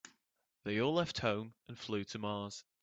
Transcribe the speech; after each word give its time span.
They 0.63 0.79
all 0.81 0.95
left 0.95 1.19
home 1.19 1.53
and 1.67 1.77
flew 1.77 2.03
to 2.05 2.17
Mars. 2.17 2.65